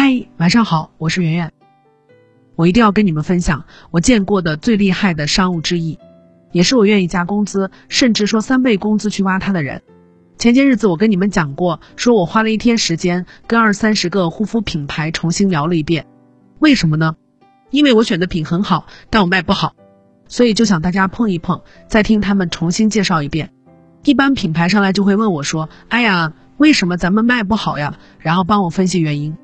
[0.00, 1.52] 嗨，晚上好，我是圆圆。
[2.54, 5.98] 我一定要跟你们分享我见过的最厉害的商务之一，
[6.52, 9.82] 也是我愿意加工资，甚至说三倍工资去挖他的人。
[10.38, 16.06] 前些日子我跟你们讲过，说我花了一天时间跟二三十个护肤品牌重新聊了一遍。
[16.60, 17.16] 为什么呢？
[17.70, 19.74] 因为我选的品很好，但我卖不好，
[20.28, 23.50] 所以就想大家碰一碰，再听他们重新介绍一遍。
[24.04, 29.36] 一般品牌上来就会问我说：“哎呀，为什么咱们卖不好呀？”然后帮我分析原因。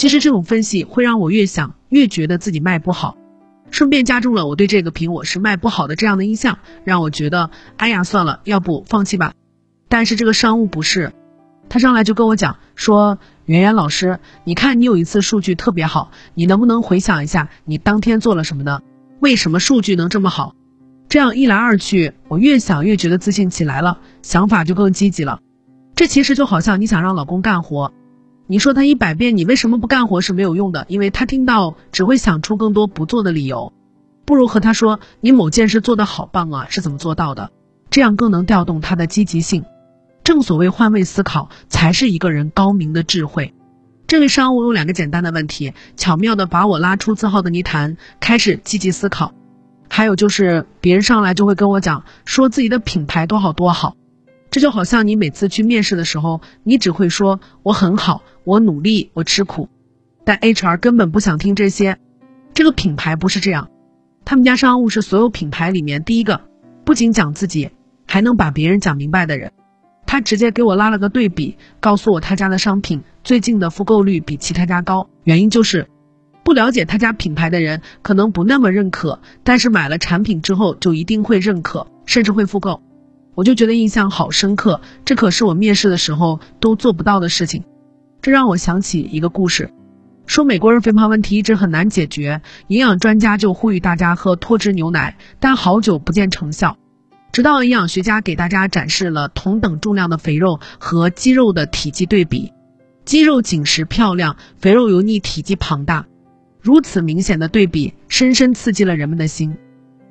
[0.00, 3.18] 其实这种分析会让我越想越觉得自己卖不好，
[3.70, 9.34] 顺便加重了我对这个品我是卖不好的这样的印象，让我觉得哎呀算了，要不放弃吧。
[9.90, 11.12] 但是这个商务不是，
[11.68, 18.80] 他上来就跟我讲说，圆圆老师，你看你有一次数据特别好，你能不能回想一下你当天做了什么呢？
[19.20, 20.54] 为什么数据能这么好？
[21.10, 25.40] 这样一来二去，我越想越觉得自信起来了，想法就更积极了。
[25.94, 27.92] 这其实就好像你想让老公干活。
[28.50, 33.72] 你说他一百遍你为什么不干活是没有用的，因为他听到只会想出更多不做的理由。
[34.24, 37.52] 不如和他说你某件事做得好棒啊，是怎么做到的？
[37.90, 39.64] 这样更能调动他的积极性。
[40.24, 43.54] 正所谓换位思考才是一个人高明的智慧。
[44.08, 49.32] 这位商务用两个简单的问题，巧妙的把我拉出自豪的泥潭，开始积极思考。
[49.88, 53.94] 还有就是别人上来就会跟我讲说自己的品牌多好多好。
[54.52, 59.68] 这就好像你每次去面试的时候，你只会说我很好，我努力，我吃苦，
[60.24, 61.98] 但 HR 根本不想听这些。
[62.52, 63.70] 这个品牌不是这样，
[64.24, 66.40] 他们家商务是所有品牌里面第一个，
[66.84, 67.70] 不仅讲自己，
[68.08, 69.52] 还能把别人讲明白的人。
[70.04, 75.88] 他直接给我拉了个对比，告诉我他家的商品最近的复购率比其他家高，原因就是
[76.42, 82.82] 不了解他家品牌的人可能不那么认可，但是买了产品之后就一定会认可，甚至会复购。
[83.36, 87.62] 我就觉得印象好深刻，这可是我面试的时候都做不到的事情。
[88.22, 89.70] 这让我想起一个故事，
[90.26, 96.76] 说美国人肥胖问题一直很难解决，营养专家就呼吁大家喝脱脂牛奶，但好久不见成效。
[97.32, 102.52] 直到营养学家给大家展示了同等重量的肥肉和肌肉的体积对比，
[103.04, 106.04] 肌肉紧实漂亮，肥肉油腻体积庞大，
[106.60, 109.56] 如此明显的对比，深深刺激了人们的心。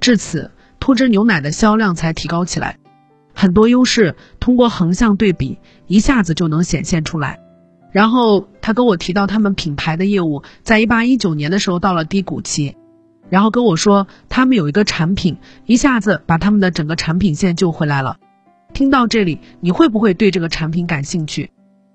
[0.00, 2.76] 至此，脱脂牛奶的销量才提高起来。
[3.32, 7.40] 很多优势通过横向对比一下子就能显现出来。
[7.94, 12.74] 然后他跟我提到他们品牌的业务在一八一九年的时候到了低谷期，
[13.30, 18.16] 然后跟我说他们有一个产品一下子把他们的整个产品线救回来了。
[18.72, 21.52] 听到这里，你会不会对这个产品感兴趣？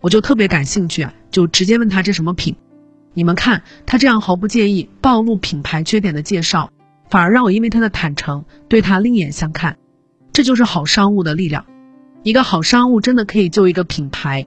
[0.00, 2.54] 我就特别感兴趣啊，就直接问他这什么品。
[3.12, 6.70] 你们看他这样毫不介意暴露品牌缺点的介绍，
[7.10, 9.76] 反而让我因为他的坦诚对他另眼相看。
[10.32, 11.66] 这就是好商务的力量，
[12.22, 14.46] 一个好商务真的可以救一个品牌。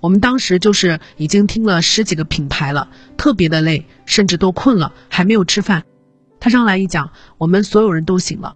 [0.00, 5.84] 我们当时就是已经听了十几个品牌了，特别的累，甚至都困了，还没有吃饭。
[6.40, 8.54] 他上来一讲，我们所有人都醒了。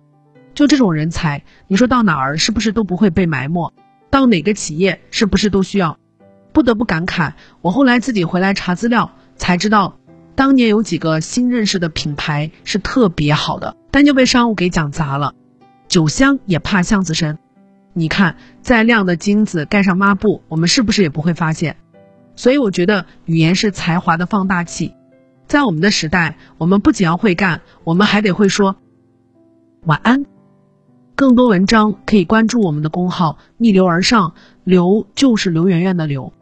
[0.55, 3.73] 就这种人才，你说到哪儿是不是都不会被埋没？
[4.11, 5.99] 到哪个企业是不是都需要？
[6.53, 9.99] 不得不感慨，我后来自己回来查资料才知道，
[10.37, 15.35] 当年有几个新认识的品牌是特别好的，但就被商务给讲砸了。
[15.89, 17.39] 酒香也怕巷子深，
[17.95, 21.77] 你看再亮的金子盖上抹布，我们是不是也不会发现？
[22.37, 24.95] 所以我觉得语言是才华的放大器，
[25.47, 28.77] 在我们的时代，我们不仅要会干，我们还得会说
[29.85, 30.27] 晚安。
[31.15, 34.35] 更多文章可以关注我们的公号“逆流而上”，
[34.65, 36.33] 刘就是刘媛媛的刘。